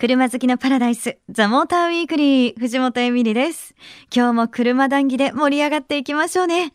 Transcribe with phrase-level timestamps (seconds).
[0.00, 3.74] 車好きのパラダイス、ザ・モーターウィークリー、藤本エミリです。
[4.10, 6.72] 今日も車談義で盛り上がっていきましょうね。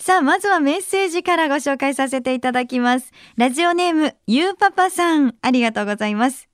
[0.00, 3.12] さあ、まずはメッセージからご紹介させていただきます。
[3.36, 6.48] ラジオネーム、ゆうパパさん、ありがとうございます。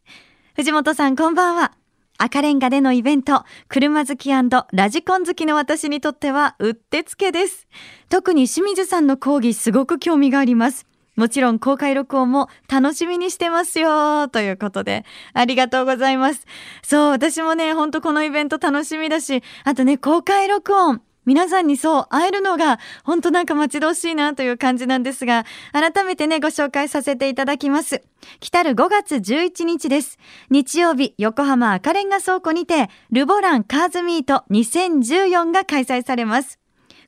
[0.56, 1.72] 藤本さん、こんばんは。
[2.18, 7.66] 赤レンガでのイベント、車好きラジコン好きの私にとってはうってつけです。
[8.10, 10.89] 特に清水さんの講義すごく興味があります。
[11.20, 15.04] もちろん公開録音も楽しみにしてますよということで
[15.34, 16.46] ありがとうございます。
[16.82, 28.02] そう、私もね、ほんとこのイベント楽しみだし、あとね、公開録音皆さんにそう会えるのが本当なんか待ち遠しいなという感じなんですが、改めてね、ご紹介させていただきます。
[28.40, 30.18] 来たる5月11日です。
[30.48, 36.60] 日曜日、横浜赤レンガ倉庫にて、ルボランカーズミート2014が開催されます。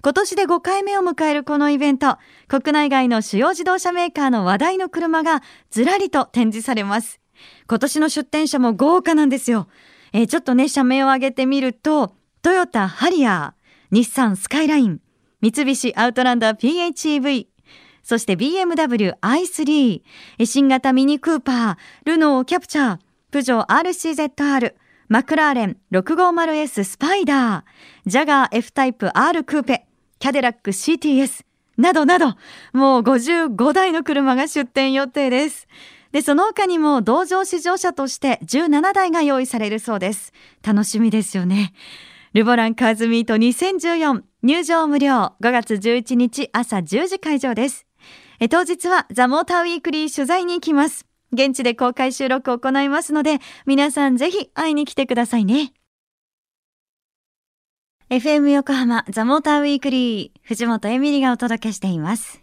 [0.04, 7.20] 今年で5回目を迎えるこのイベント、国内外の主要自動車メーカーの話題の車がずらりと展示されます。
[7.68, 9.68] 今年の出展者も豪華なんですよ。
[10.12, 15.00] えー、ちょっとね、社名を挙げてみると、トヨタハリアー、日産スカイライン、
[15.40, 17.46] 三菱アウトランダー PHEV、
[18.02, 20.02] そして BMW i3、
[20.44, 22.98] 新型ミニクーパー、ルノーキャプチャー、
[23.30, 24.74] プジョー RCZR、
[25.08, 29.86] マクラーレン 650S スパイダー、ジャガー F タイプ R クーペ、
[30.22, 31.44] キャデラック CTS
[31.76, 32.36] などなど、
[32.72, 35.66] もう55台の車が出展予定です。
[36.12, 40.32] で、その他にも同乗試乗車として17台が用意されるそうです。
[40.62, 41.74] 楽しみですよね。
[42.34, 47.84] ルボランカーズミート2014入場無料5月11日朝10時会場です。
[48.48, 51.04] 当日はザ・モーターウィークリー取材に行きます。
[51.32, 55.72] 現地で公開収録を行いますので、皆さんぜひ会いに来てくださいね。
[58.12, 62.42] FM 横浜ザ・モーターウィークリー藤本エミリがお届けしています。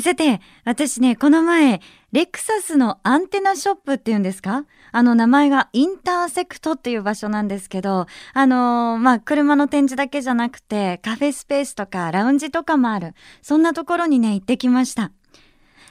[0.00, 4.64] さて、私ね、この前、レクサスのアンテナショップっていうんですか？
[4.90, 13.12] あの名前が INTERSECT っていう場所なんですけど、あのー、まあ、車の展示だけじゃなくて、カフェスペースとかラウンジとかもある。
[13.42, 15.12] そんなところにね、行ってきました。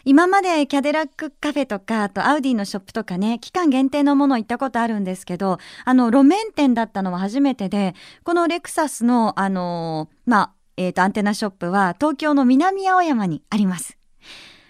[0.08, 13.98] 今までキャデラックカフェとか、あとアウディのショップとかね、期間限定のもの行ったことあるんですけど、あの、路面店だったのは初めてで、このレクサスの、あのまあ、えっ、ー、と、アンテナショップは東京の南青山にあります。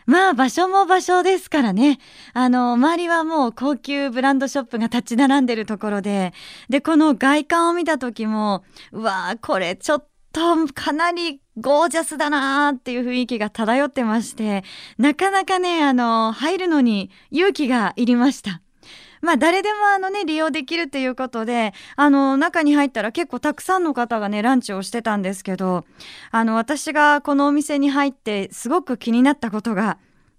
[0.07, 1.99] まあ場所も場所ですからね。
[2.33, 6.33] あの、周りはもう高級ブランドショップが立ち並んでるところで、
[6.67, 14.63] で、この外観を見た時も、うわーこれちょっととかなりゴージャスだなーっていう雰囲気が漂ってまして、
[14.99, 18.61] なかなかね、あの、入るのに勇気がいりました。
[19.21, 25.85] まあ誰でもあのね、利用できるっていうことで、あの、中に入ったら結構たくさんの方がね、ランチをしてたんですけど、
[26.29, 29.97] あの、私がこのお店に入ってすごく気になったことが、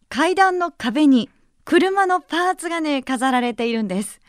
[0.08, 1.28] 階段の壁に
[1.64, 4.20] 車のパーツがね、飾られているんです。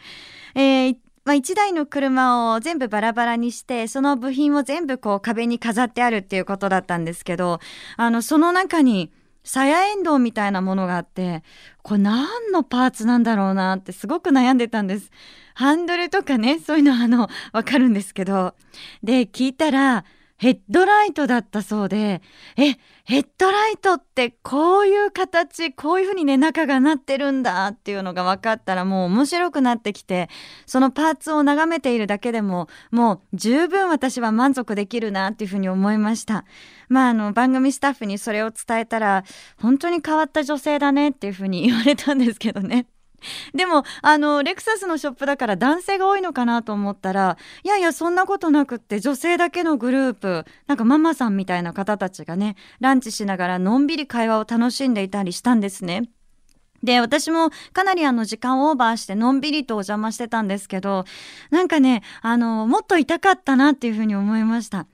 [0.55, 0.97] えー、
[1.29, 7.59] まあ、1台の車を全部バラバラにしてその部品を全部こう壁に飾ってあるっていうことだったんですけど
[7.97, 9.11] あのその中に
[9.43, 11.43] サヤエンドウみたいなものがあって
[11.83, 15.11] これ何のパーツなんだろうなってすごく悩んでたんです。
[15.53, 18.55] ハンドルとかねそういうのあのわかるんですけど
[19.03, 20.05] で聞いたら
[20.39, 22.21] ヘッドライトだったそうで、
[22.55, 30.29] え、ヘッドライトってこういう形、こういう風にね、中がなってるんだっていうのが分かったらもう面白くなってきて、
[30.65, 36.45] そのパーツを眺めているだけでも、もう十分私は満足できるなっていう風に思いました。
[36.87, 39.25] まあ、あの、番組スタッフにそれを伝えたら、
[39.61, 42.87] 本当に変わった女性だねっていう風に言われたんですけどね。
[43.53, 56.09] でもあのレクサスのショップだから男性が多いのかなと思ったらいやいやそんなことなくって女性だけのグループなんかママさんみたいな方たちがねランチしながらのんびり会話を楽しんでいたりしたんですね。
[56.83, 61.05] で、私もかなりあの時間オーバーしてのんびりとお邪魔してたんですけど、
[61.51, 64.87] なんかね、あの、もっと痛かったなっていうふうに思いました。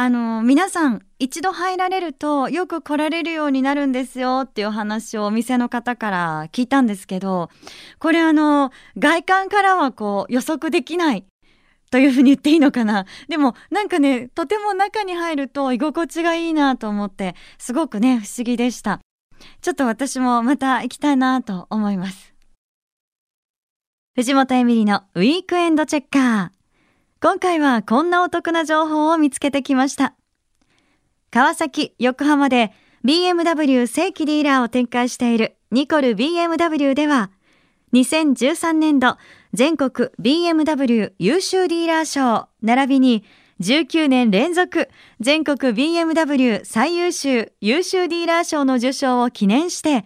[0.00, 7.50] あの、皆さん一度入られるとよく来られるようになるんですよっていう話をお店の方から聞いたんですけど、
[7.98, 11.24] これあの、外観からはこう予測できない
[11.90, 13.06] というふうに言っていいのかな。
[13.26, 19.00] でもなんかね、とても中に入ると居心地がいいなと思って、すごくね、不思議でした。
[19.62, 22.34] ちょっと私もまた行きたいなと思います。
[24.14, 26.57] 藤本エミリのウィークエンドチェッカー。
[27.20, 30.14] 今回はこんなお得な情報を見つけてきました。
[31.32, 32.72] 川崎、横浜で
[33.04, 37.32] BMW 正規ディーラーを展開しているニコル BMW では、
[37.92, 39.16] 2013年度
[39.52, 43.24] 全国 BMW 優秀ディーラー賞並びに
[43.60, 44.88] 19年連続
[45.18, 50.04] 全国 BMW 最優秀優秀ディーラー賞の受賞を記念して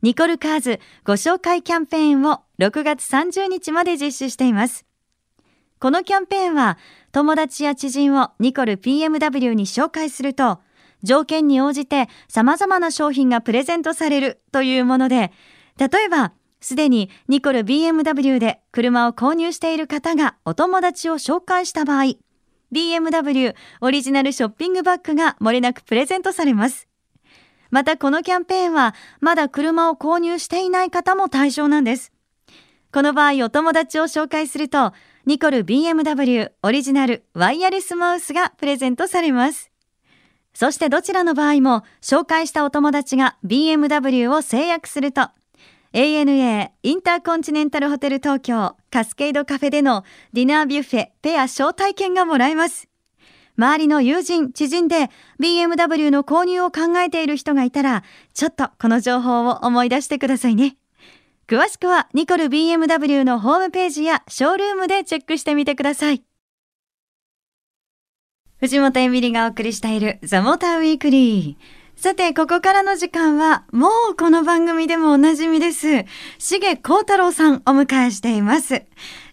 [0.00, 4.86] ニコルカーズご紹介キャンペーンを6月30日まで実施しています。
[5.84, 6.78] このキャンペーンは
[7.12, 10.60] 友達や知人をニコル PMW に紹介すると
[11.02, 15.30] 条件に応じて様々な商品がプレゼントされるというもので
[15.76, 22.14] 例えばすでにニコル BMW で車を購入している方がお友達を紹介した場合
[22.72, 26.88] BMW オリジナルショッピングバッグが漏れなくプレゼントされます。
[27.68, 32.10] またこのキャンペーンはまだ車を購入していない方も対象なんです。
[32.90, 34.94] この場合お友達を紹介すると
[35.26, 39.70] ニコル BMW オリジナルワイヤレスマウスがプレゼントされます。
[40.52, 45.30] そしてどちらの場合も紹介したお友達が BMW を制約すると
[45.94, 50.04] ANA インターコンチネンタルホテル東京カスケードカフェでの
[50.34, 52.88] ディナービュッフェペア招待券がもらえます。
[53.56, 55.10] 周りの友人、知人で
[55.40, 58.02] BMW の購入を考えている人がいたら、
[58.34, 60.76] ちょっとこの情報を思い出してくださいね。
[61.46, 66.22] 詳しくはニコル BMW のホームページやショールームでチェックしてみてください。
[68.60, 71.83] 藤本エミリがお送りしているザ・モーターウィークリー。
[71.96, 76.04] さて、ここからの時間は、もうこの番組でもおなじみです。
[76.38, 78.82] 重幸太郎さんお迎えしています。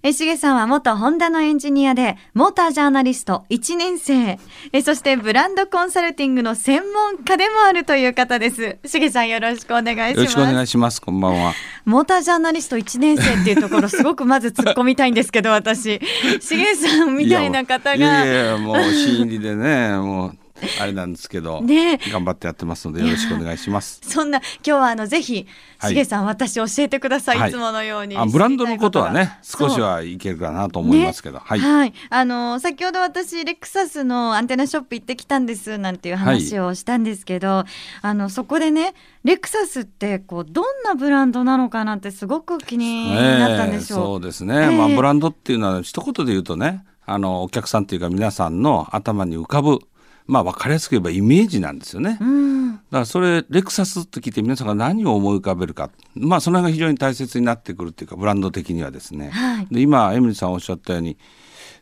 [0.03, 4.39] え、重さんは元ホンダのエンジニアで、モータージャーナリスト1年生。
[4.71, 8.77] え、そしてブランドコンサルティングの専門家でもあるという方です。
[8.85, 10.17] 重さんよろしくお願いします。
[10.17, 11.01] よろしくお願いします。
[11.01, 11.53] こんばんは。
[11.83, 15.99] モータージャーナリスト1年生っていうところ、すごくまず突っ込みたいんですけど、私。
[16.39, 17.95] 重さんみたいな方が。
[17.95, 20.40] いやいやいや、もう新入りでね、もう。
[20.79, 21.99] あれなんですけど、ね。
[22.11, 24.01] 頑張ってやってますのでよろしくお願いします。
[24.03, 25.47] そんな今日はあのぜひ
[25.77, 25.91] はい。
[25.91, 27.49] しげさん、私教えてください、はい。
[27.49, 37.63] い、つものようにあブランドのことはね少しはいけるかなと思いますけど、そうはい、はい、あの先ほど私レクサスのアンテナショップ行ってきたんですなんていう話をしたんですけど、
[38.01, 38.93] あのそこでね
[39.23, 43.97] レクサスってこうどんなブランドなのかなんてすごく気になったんですよ。
[43.97, 44.77] ええそうですね、ええ。
[44.77, 49.79] まあブランドっていうのは一言で言うとねあのお客さんっていうか皆さんの頭に浮かぶ
[50.27, 52.17] まあ分かりやすく言えばイメージなんですよね。
[52.19, 52.71] うん。
[52.73, 55.89] だからそれレクサスって聞いて皆さんが何を思い浮かべるか。
[56.15, 59.67] まあその辺が非常に大切になってくるっていうかブランド的にはですね、はい。
[59.69, 61.17] で今エミリーさんおっしゃったように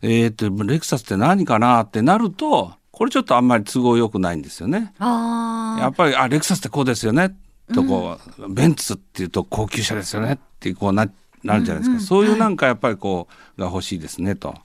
[0.01, 4.94] えー、っとレクサスって何かなってなるとこれちょっとあんまり都合良くないんですよね。
[5.00, 7.36] やっぱりあレクサスってこうですよね。
[7.74, 11.07] とこう、ベンツっていうと高級車ですよねってこうな
[11.44, 13.27] なるじゃないですか、そういうなんかやっぱりこ
[13.57, 14.56] うが欲しいですねと。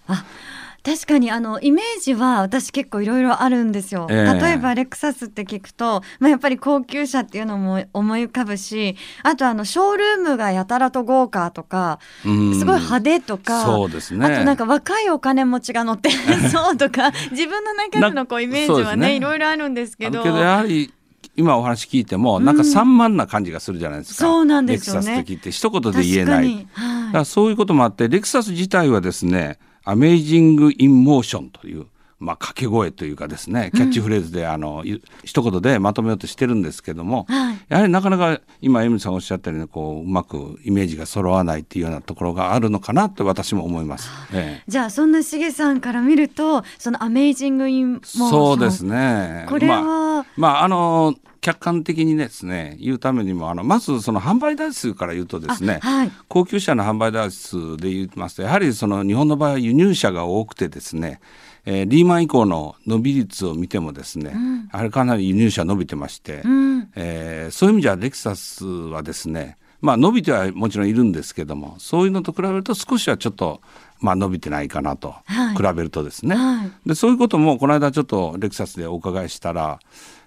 [0.84, 4.40] あ確かにあのイメージは私結構いろいろあるんですよ、ええ。
[4.40, 12.58] 例えばレクサスって聞くと、まあ、やっぱり高級車っていうのも思い浮かぶしあとあのショールームがやたらと豪華とかうん。
[12.58, 14.26] すごい派手とか、そうですね。
[14.26, 16.10] あとなんか若いお金持ちが乗って
[16.52, 20.22] そうとか自分の中でのこうイメージはねいろいろあるんですけど。
[20.22, 20.92] けどやはり
[21.36, 25.00] 今お話聞いてもなんか散漫な感じがするじゃないですか、そうなんですよね。
[25.00, 26.44] レクサスって聞いて一言で言えない。
[26.44, 27.06] はい。
[27.06, 31.86] だからそういうこともあってレクサス自体はですね「Amazing in Motion」という、
[32.18, 44.10] まあ、掛け声というかですねキャッチフレーズで、あのゆ一言でまとめようとしてるんですけども、はいやはりなかなか今エミリさんおっしゃったようにこううまくイメージが揃わないっていうようなところがあるのかなって私も思います。
[44.32, 49.46] ええじゃあそんなしげさんから見るとそのアメイジングインそうですね。
[49.48, 61.20] これは、まあ、まああの客観的にですね言うためにもあのまずその販売台数から言うとですね、あはい高級車の販売台数で言いますとやはりその日本の場合は輸入車が多くてですね、
[61.66, 64.34] えーリーマン以降の伸び率を見てもですね、
[64.72, 66.88] やはりかなり輸入車伸びてまして、うん。
[66.94, 73.60] えーそういう意味じゃレクサスはですねまあ伸びてはもちろんいるんですけどもそういうのと比べると少しはちょっと
[74.00, 75.56] まあ伸びてないかなと、はい。
[75.56, 76.70] 比べるとですね、はい。
[76.86, 79.78] でそういうこともこの間ちょっとレクサスでお伺いしたら、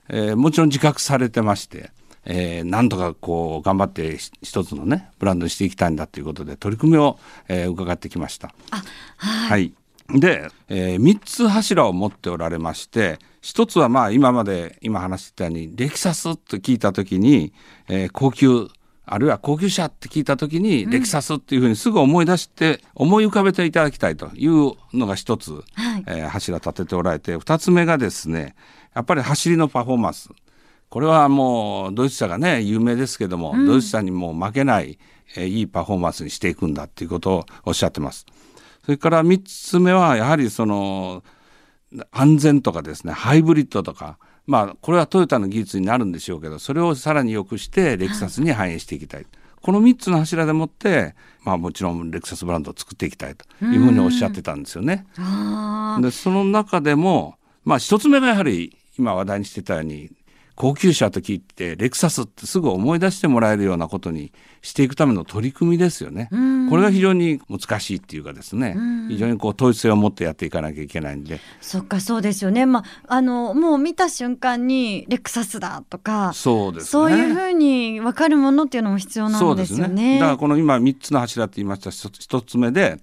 [0.10, 1.92] えーもちろん自覚されてまして、
[2.26, 8.54] えーなんとかこう頑張ってひ一つのねブランドにしていきたいんだということで取り組みを、えー伺ってきました。
[8.72, 8.84] あ
[9.18, 9.74] はい、はい、
[10.10, 17.54] で、え3つ柱を持っておられまして一つはまあ今まで今話してたようにレクサスと聞いた時に、
[17.88, 18.68] えー高級
[19.10, 25.60] あるいは高級車って聞いた時に、レクサスっていうふうにすぐ思い出して思い浮かべていただきたいというのが一つ、は
[26.00, 28.56] いえー柱立てておられて二つ目がですね
[28.94, 30.30] やっぱり走りのパフォーマンス
[30.90, 35.00] これはもうドイツ車がね有名ですけども、ドイツ車にも負けない、
[35.38, 38.26] えーいいパフォーマンスにしていくんだっていうことをおっしゃってます。
[38.88, 41.22] それから3つ目はやはりその
[42.10, 49.26] 安全とかですねハイブリッドとかまあこれはトヨタの技術になるんでしょうけどそれをさらに良くしてレクサスに反映していきたい、
[49.62, 55.06] この3つの柱でもってまあもちろんレクサスブランドを作っていきたいというふうにおっしゃってたんですよね。
[55.18, 60.12] あでその中でもまあ一つ目がやはり今話題にしてたように
[60.58, 64.34] 高級車と聞いてレクサスってすぐ思い出してもらえるようなことに
[64.64, 66.30] していくための取り組みですよね。
[66.68, 68.76] これが非常に難しいっていうかですね、
[69.08, 71.40] 非常にこう統一性を持ってやっていかなきゃいけないんで。
[71.62, 72.66] そっかそうですよね。
[72.66, 72.84] まあ
[73.18, 80.14] あのもう見た瞬間にレクサスだとか、そうです、ね、そういうふうに分かるものっていうのも必要なんですよね。
[80.16, 83.00] ねだからこの今三つの柱って言いました一つ目で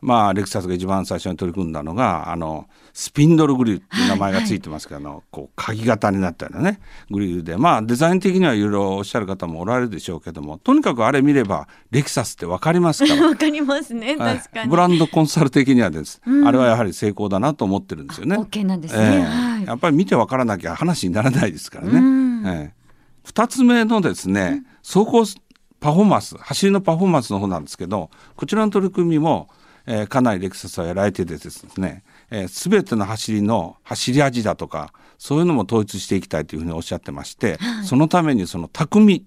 [0.00, 7.56] まあ、レクサスが一番最初に取り組んだのがあのスピンドルグリルっていう名前がついてますけど、はいはい、あのこう鍵型になったようなねグリルで。
[7.56, 13.20] まあデザイン的にはいろいろおっしゃる方もおられるでしょうけどもとにかくあれ見ればレクサスって分かりますから。
[13.28, 18.36] 分かりますね確かに、ブランドコンサル的にはです、うん、あれはやはり成功だなと思ってるんですよね。
[18.36, 21.98] OK なんですね、えーはい、やっぱり見て分からなきゃ話にならないですからね。
[21.98, 25.24] うん、えー、2つ目のですね、走行
[25.80, 29.48] パフォーマンス走りのパフォーマンスの方なんですけどこちらの取り組みも
[29.90, 39.24] えー、かなりレクサスはやられててですね、えー、全ての走りの走り味だとかそういうのも統一していきたいというふうにおっしゃってまして、はい、そのためにその匠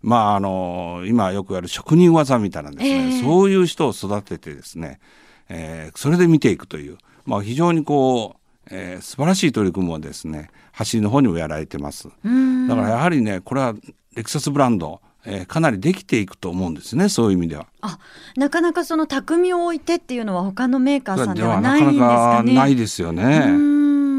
[0.00, 5.00] まああの今よくやる職人技みたいなですね、えー、そういう人を育ててですね、
[5.48, 8.38] えー、それで見ていくという、まあ、非常にこう
[8.70, 12.04] えー、素晴らしい取り組みをですね走りの方にもやられてます。
[12.04, 13.74] だからやはりねこれは
[14.14, 15.00] レクサスブランド
[15.30, 17.66] えー、かなりできていくと思うんですねそういう意味では。
[17.82, 17.98] あ
[18.36, 22.08] なかなかその匠を置いてっていうのは他のメーカーさんではないんですかね。
[22.08, 23.46] なかなかないですよね。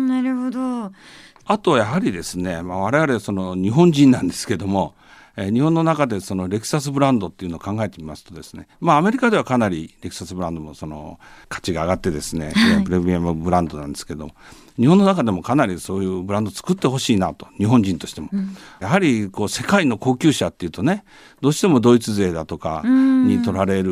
[0.08, 0.92] なるほど。
[1.46, 4.94] あとやはりですね、まあ、我々その日本人なんですけども
[5.42, 11.18] え日本の中でそのレクサスブランドっていうのを考えてみますとですね、まあ、アメリカではかなりレクサスブランドもその
[11.48, 14.32] 価値が上がってですね、はい、プレミアムブランドなんですけど
[14.78, 21.06] 日本の中でもかなりそういうブランド作ってほしいなと日本人としても、うん、やはりこう世界の高級車っていうとね
[21.40, 23.92] どうしてもドイツ勢だとかに取られる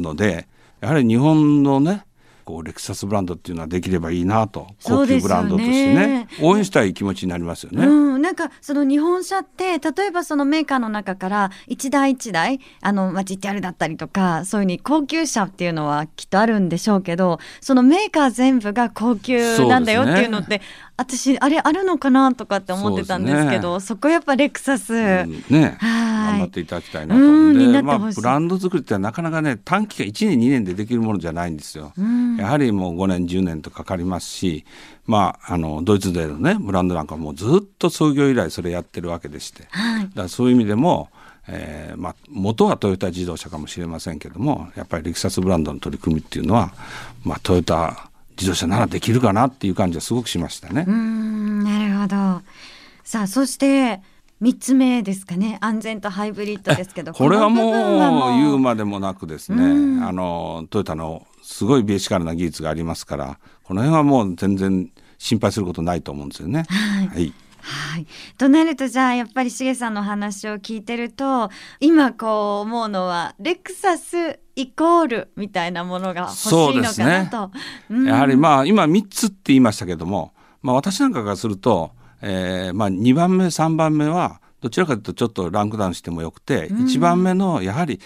[0.00, 0.46] ので
[0.80, 2.04] やはり日本のね
[2.44, 6.28] こうレクサスブランドっていうのはできればいいなと高級ブランドとしてね。
[6.40, 7.86] 応援したい気持ちになりますよね。
[7.86, 20.62] うん、なんかその日本車って例えばそのメーカーの中から一台一台あの、まあ、ちっちゃいだったりとかそういうふうに高級車っていうのはきっとあるんでしょうけどそのメーカー全部が高級なんだよっていうのって、ね、
[20.96, 24.96] 私あれあるのかなとかって思ってたんですけどそ、ね,、こやっぱレクサス、う
[25.26, 25.76] ん、ね。
[25.80, 27.52] 頑張っていただきたいなと。
[27.52, 31.92] でまあ、ブランド作りってなかなかね短期間1年2年でできるものじゃないんですよ。
[32.38, 34.64] やはりもう5年10年とかかりますし、
[35.06, 41.10] まあ、あのドイツでのねブランドなんかもずっと創業以来それやってるわけでして、はい、だそういう意味でも
[41.46, 46.72] えーまあ、元はトヨタ自動車かもしれませんけどもやっぱりレクサスブランドの取り組みっていうのは、
[47.22, 50.84] まあ、トヨタ自動車ならできるかなっていう感じはすごくしましたね。
[50.86, 52.42] うんなるほど。
[53.04, 54.00] さあそして
[54.42, 55.58] 3つ目ですかね。
[55.60, 57.72] 安全とハイブリッドですけどこれはもう
[58.38, 59.64] 言うまでもなくですね。
[60.04, 66.64] あのトヨタのすごいベーシカルな技術がありますからこの辺はもう全然心配することないと思うんですよね。
[66.68, 67.32] はい、はい
[67.64, 68.06] はい、
[68.36, 77.48] となるとじゃあやっぱりしげさんの話を聞いてると今こう思うのはレクサスイコールみたいなものが欲しいのかなと。
[77.48, 77.60] ね。
[77.90, 88.00] うん、やはりまあ今3つって言いましたけども、まあ、私なんかがすると、えー、まあ2番目3番目はどちらかというとちょっとランクダウンしてもよくて、うん、1番目のやはり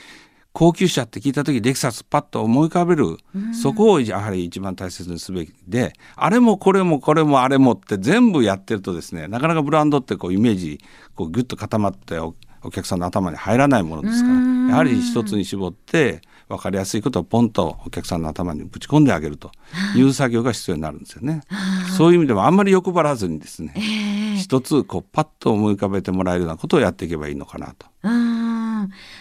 [0.52, 10.80] 高級車って聞いた時レクサスパッと思い浮かべる、うん、そこをやはり一番大切にすべきであれもこれもこれもあれもって全部やってるとですねなかなかブランドってこうイメージ
[11.14, 12.34] こうギュッと固まってお
[12.72, 14.34] 客さんの頭に入らないものですから
[14.70, 19.52] やはり一つに絞って分かりやすいことをポンとお客さんの頭にぶち込んであげると
[19.94, 21.42] いう作業が必要になるんですよね。
[21.96, 27.86] そういう意味でもあんまり欲張らずにですね、えー、一つこうパッと思い浮かべてもらえるようなことをやっていけばいいのかなと。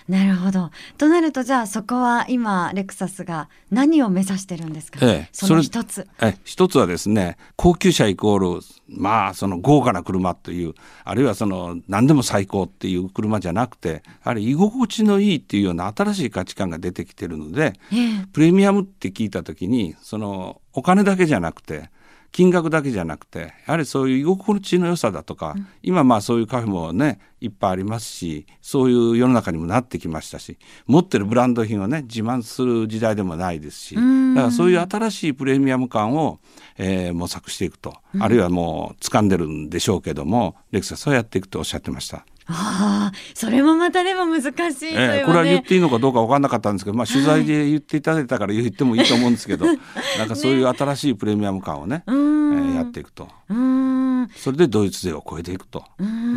[0.07, 0.71] なるほど。
[0.97, 6.07] となるとじゃあそこは今レクサスが何を目指してるんですか、ええ、その一つ。
[6.21, 21.89] え一つはですね高級車イコールまあその豪華な車というあるいはその何でも最高っていう車じゃなくてあれ居心地のいいっていうような新しい価値観が出てきてるので、え、プレミアムって聞いた時にそのお金だけじゃなくて
[22.37, 36.37] 金額だけじゃなくてやはりそういう居心地の良さだとか、うん、今まあそういうカフェもねいっぱいありますしそういう世の中にもなってきましたし持ってるブランド品をね自慢する時代でもないですしだからそういう新しいプレミアム感を、
[36.77, 42.23] えー、模索していくと、うん、あるいはもう掴んでるんでしょうけどもレクサスはやっていくとおっしゃってました。
[42.49, 49.65] ああ、それもまたでも難しい、ね、ええ、これは言っていいのかどうか分かんなかったんですけど、まあ、取材で言っていただいたから言ってもいいと思うんですけど、
[50.17, 53.27] なんかそういう新しいプレミアム感をね、ねえー、やっていくと。
[54.35, 55.83] それでドイツ勢を超えていくと。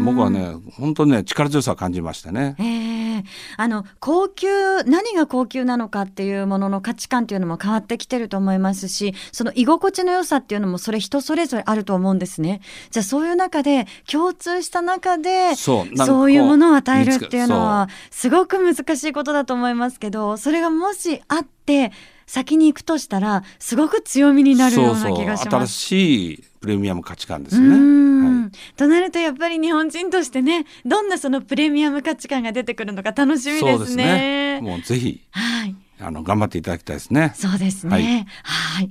[0.04, 2.54] 僕はね、本当ね、力強さを感じましたね。
[2.58, 3.24] えーね。
[3.56, 4.48] あの、高級、
[4.84, 12.60] 何が高級なのかっていうものの価値観っていうのも変わってきてると思いますし、その居心地の良さっていうのもそれ人それぞれあると思うんですね。
[12.90, 21.92] じゃあそういう中で、共通した中で、そうそういうものを与えるっていうのは、すごく難しいことだと思いますけど、それがもしあって、
[22.30, 25.42] 先に行くとしたらすごく強みになるような気がします。
[25.42, 27.70] そうそう新しいプレミアム価値観ですね。
[27.70, 33.86] はい、となるとやっぱり日本人としてねどんなそのプレミアム価値観が出てくるのか楽しみですね。
[33.86, 37.32] すねもうぜひ、はい、あの頑張っていただきたいですね。
[37.34, 37.90] そうですね。
[37.90, 38.04] はい。
[38.04, 38.90] はい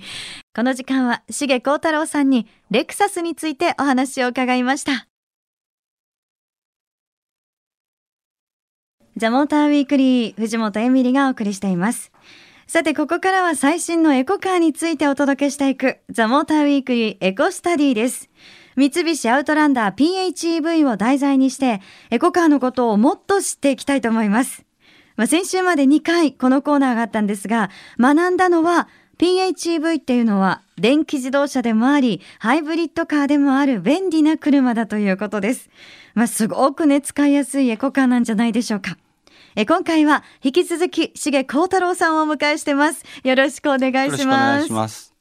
[0.54, 5.08] この時間は重幸太郎さんにレクサスについてお話を伺いました。
[9.16, 12.12] ザモーターウィークリー藤本エミリがお送りしています。
[12.70, 18.30] さて、ここからは最新のエコカーについてお届けしていく、ザ・モーター・ウィークリーエコスタディです。
[18.76, 24.66] 三菱アウトランダー PHEV を題材にして、エコカーのことをもっと知っていきたいと思います。
[25.16, 35.72] まあ、先週まで2回このコーナーがあったんですが、学んだのは、PHEV っていうのは電気自動車でもあり、ハイブリッドカーでもある便利な車だということです。
[36.14, 39.00] まあ、すごくね、使いやすいエコカーなんじゃないでしょうか。
[39.62, 43.04] え今回は引き続き重幸太郎さんをお迎えしてます。
[43.26, 45.14] よろしくお願いします。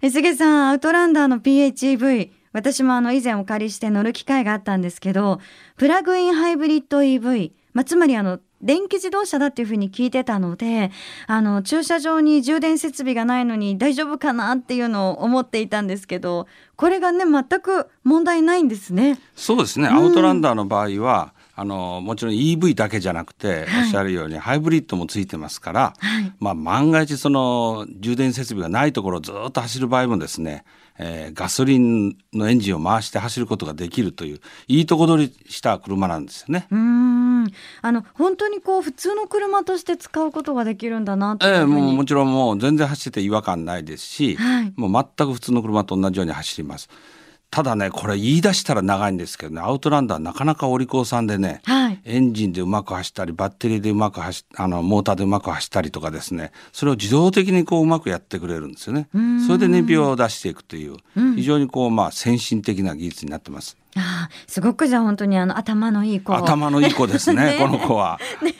[0.00, 5.40] え重さんアウトランダーの PHEV 私もあの以前お借りして乗る機会があったんですけど
[5.76, 10.90] プラグインハイブリッド EV、まあ、つまりあの電気自動車だっていうふうに聞いてたので
[11.26, 16.46] あの駐車場に充電設備がないのに大丈夫かなっていうのを思っていたんですけど
[16.76, 19.18] これがね全く問題ないんですね。
[19.36, 30.64] そうですね、うん、アウトランダーの場合はあのもちろん EV だけじゃなくて、はい、おっしゃるようにハイブリッドもついてますから、はい、まあ、万が一その充電設備がないところをずっと走る場合もですね、
[30.98, 36.66] えー、ガソリンのエンジンを回して走ることができるといういいとこ取りした車なんですよね。
[36.70, 37.46] うん。
[37.82, 46.88] あの本当にこう普通の車として使うことができるんだなとええー、もうもちろんもう全然走ってて違和感ないですし、はい、もう全く普通の車と同じように走ります。
[47.52, 59.06] ただねこれ言い出したら長いんですけどねアウトランダーなかなかお利口さんでね、はい、エンジンでうまく走ったりバッテリーでうまく走あのモーターでうまく走ったりとかですねそれを自動的にこううまくやってくれるんですよね。
[59.46, 60.96] それで燃費を出していくという、
[61.36, 63.76] 非常にこうまあ先進的な技術になってます。
[63.96, 66.34] あすごくじゃあ本当にあの頭のいい子。
[66.34, 68.18] 頭のいい子ですね ね、この子は。
[68.40, 68.54] ね、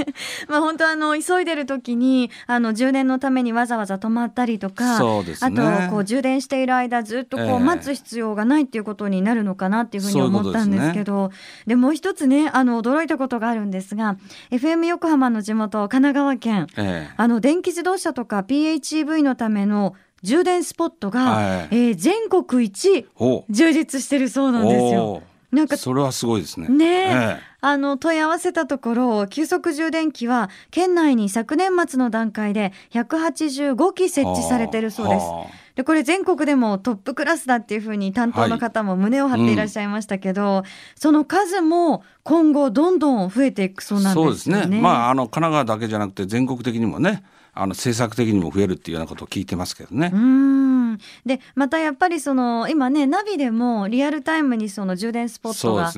[0.48, 11.30] まあ本当あの急いでる時にあの充電のためにわざわざ止まったりとか、そうですね、あとこう充電している間ずっとこう待つ必要がないっていうことになるのかなっていうふうに思ったんですけど、
[11.66, 14.16] で、ね、もう一つねあの驚いたことがあるんですが
[14.50, 23.06] FM 横浜の地元神奈川県、えあの電気自動車とか PHEV のための充電スポットが、はい、えー、全国一
[23.50, 25.22] 充実してるそうなんですよ。
[25.52, 26.68] なんかそれはすごいですね。
[26.68, 35.26] ね、ええ、あの問い合わせたところ急速充電器は県内に昨年末の段階で185機設置されてるそうです。
[35.74, 40.64] でこれ全国でもトップクラスだっていうふうに担当の方も胸を張っていらっしゃいましたけど、はいうん、
[40.96, 44.24] その数も今後どんどん増えていくそうなんですね。
[44.24, 44.80] そうですね。
[44.80, 47.22] まああの神奈川だけじゃなくて全国的にもね
[47.54, 50.10] あの政策的にも増えるっていうようなことを聞いてますけどね。
[50.12, 50.98] うん。
[51.26, 55.92] でまたやっぱりその今ねナビでもリアルタイムにその充電スポットが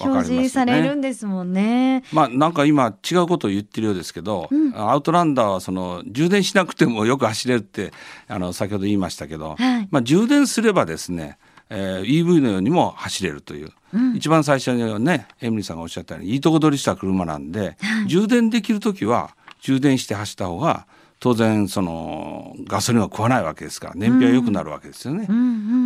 [0.00, 2.04] 表示されるんですもんね。
[2.12, 7.92] まあなんか今違うことを言ってるようですけど、うん、アウトランダーはその充電しなくてもよく走れるって
[8.28, 11.38] あの先ほど言いましたけど、はい、まあ充電すればですね
[11.70, 20.86] えー、EV のようにも走れるという、うん、一番最初にねエミリーさんがおっしゃったようにいいとこ取りした車なんで、はい、充電できる時は充電して走った方が
[21.24, 25.24] 当然そのガソリンは食わないわけですから燃費は良くなるわけですよね。
[25.26, 25.36] うん。
[25.36, 25.40] う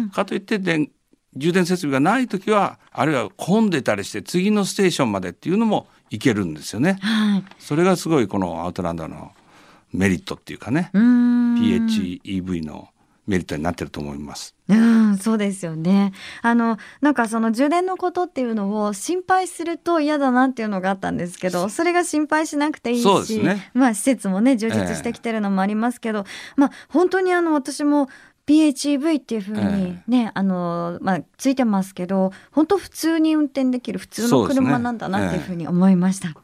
[0.06, 0.90] ん、かといってで
[1.36, 6.98] 充電設備がない時はあるいは混んでたりして次のステーションまでっていうのも行けるんですよね。
[7.02, 9.30] はい、それがすごいこのアウトランダーの
[9.92, 10.90] メリットっていうかね。
[10.92, 12.88] PHEV の
[13.28, 14.54] メリットになってると思います。
[14.68, 16.12] うん、そうですよね。
[16.40, 28.08] あの、なんかその充電のことっていうのを心配すると嫌だなっていうのがあったんですけど、それが心配しなくていいし、ね、まあ施設もね、充実してきてるのもありますけど、えー、まあ本当にあの私も
[28.46, 36.34] PHEV っていうふうにね、えー、あの、まあついてますけど、本当普通に運転できる普通の車なんだなっていうふうに思いました。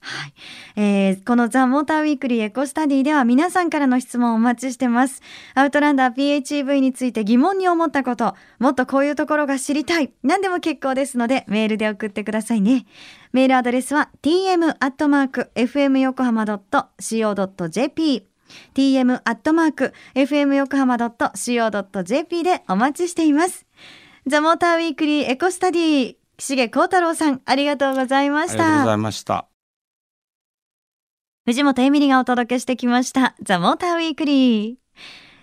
[0.00, 0.34] はい、
[0.76, 5.22] えー、このザ・モーターウィークリーエコスタディでは皆さんからの質問をお待ちしてます。
[5.54, 10.12] アウトランダー PHEV について疑問に思ったこともっとこういうところが知りたい。
[10.22, 12.86] 何でも結構ですのでメールで送ってくださいね。
[13.32, 18.26] メールアドレスは tm.fm 横浜 .co.jp
[18.74, 23.66] tm.fm 横浜 .co.jp でお待ちしています。
[24.26, 28.64] ザ・モーターウィークリーエコスタディ重幸太郎さんありがとうございました。
[28.64, 29.51] ありがとうございました。
[31.44, 34.76] 藤本エミリがお届けしてきましたザ・モーターウィークリー。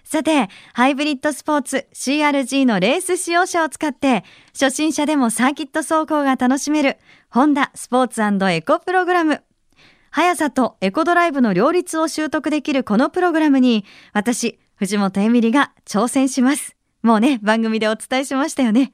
[0.05, 6.97] さて、ハイブリッドスポーツ CRG のレース使用車を使って初心者でもサーキット走行が楽しめる
[7.29, 9.43] ホンダスポーツエコプログラム。
[10.09, 13.83] 速さとエコドライブの両立を習得できるこのプログラムに
[14.13, 16.77] 私、藤本エミリが挑戦します。
[17.03, 18.93] もうね、番組でお伝えしましたよね。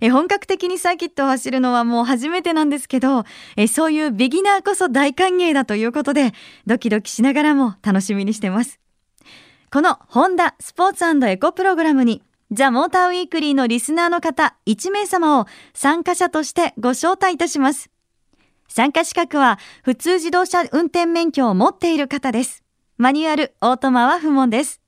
[0.00, 3.24] え本格的にサーキットを走るのはもう初めてなんですけど
[3.56, 6.32] えそういうビギナーこそ大歓迎だということで
[6.66, 8.78] ドキドキしながらも楽しみにしてます。
[9.70, 17.90] このホンダスポーツエコプログラムにザ・モーターウィークリーのリスナーの方1名様を参加者としてご招待いたします。
[18.68, 22.62] 参加資格は普通自動車運転免許を持っている方です。
[22.96, 24.80] マニュアルオートマは不問です。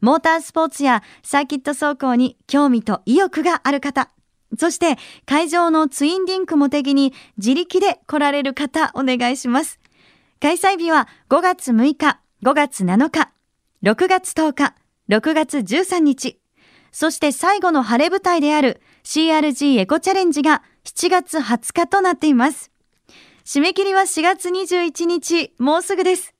[0.00, 4.10] モータースポーツやサーキット走行に興味と意欲がある方
[4.58, 9.78] そして会場のツインリンクも的に自力で来られる方お願いします。
[10.40, 13.30] 開催日は5月6日、5月7日、
[13.82, 14.74] 6月10日、
[15.08, 16.40] 6月13日、
[16.92, 22.70] そして最後の晴れ舞台である CRG エコチャレンジが7月20日となっています。
[23.44, 26.34] 締め切りは4月21日、もうすぐです。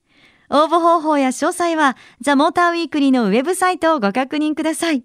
[0.49, 5.03] 応募方法や詳細はザ・モーターウィークリーのウェブサイトをご確認ください。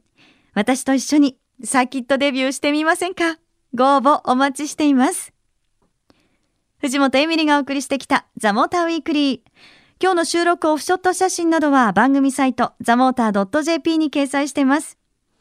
[0.55, 3.39] 私と一緒にサーキットデビューしてみませんか？
[3.75, 5.33] ご応募お待ちしています。
[6.79, 9.41] 藤本エミリがお送りしてきたザ・モーターウィークリー。
[9.99, 14.99] 今日の収録オフショット写真などは番組サイトザ・モーター .jp に掲載しています。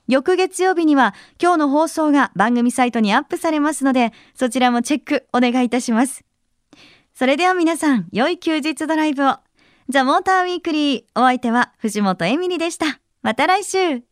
[0.08, 6.23] 翌月曜日には今日の放送が番組サイトにアップされますので、そちらもチェックお願いいたします。
[7.13, 9.38] それでは皆さん、良い休日ドライブを。
[9.89, 11.04] ザ・モーターウィークリー。
[11.15, 12.99] お相手は藤本エミリでした。
[13.21, 14.04] また来週。